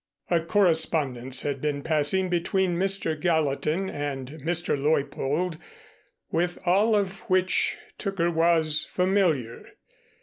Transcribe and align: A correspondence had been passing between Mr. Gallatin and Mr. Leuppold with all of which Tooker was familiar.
A 0.31 0.39
correspondence 0.41 1.43
had 1.43 1.61
been 1.61 1.83
passing 1.83 2.27
between 2.27 2.75
Mr. 2.75 3.15
Gallatin 3.15 3.87
and 3.87 4.31
Mr. 4.43 4.75
Leuppold 4.75 5.59
with 6.31 6.57
all 6.65 6.95
of 6.95 7.19
which 7.29 7.77
Tooker 7.99 8.31
was 8.31 8.83
familiar. 8.83 9.73